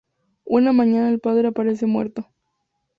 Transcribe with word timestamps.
Una 0.47 0.73
mañana 0.73 1.09
el 1.11 1.19
padre 1.19 1.49
aparece 1.49 1.85
muerto. 1.85 2.25